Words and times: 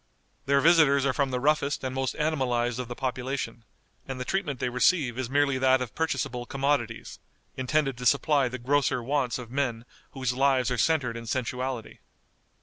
Their 0.47 0.61
visitors 0.61 1.05
are 1.05 1.13
from 1.13 1.29
the 1.29 1.39
roughest 1.39 1.83
and 1.83 1.93
most 1.93 2.15
animalized 2.15 2.79
of 2.79 2.87
the 2.87 2.95
population, 2.95 3.63
and 4.07 4.19
the 4.19 4.25
treatment 4.25 4.59
they 4.59 4.67
receive 4.69 5.15
is 5.15 5.29
merely 5.29 5.59
that 5.59 5.79
of 5.79 5.93
purchasable 5.93 6.47
commodities, 6.47 7.19
intended 7.55 7.99
to 7.99 8.07
supply 8.07 8.47
the 8.49 8.57
grosser 8.57 9.03
wants 9.03 9.37
of 9.37 9.51
men 9.51 9.85
whose 10.13 10.33
lives 10.33 10.71
are 10.71 10.77
centred 10.79 11.15
in 11.15 11.27
sensuality. 11.27 11.99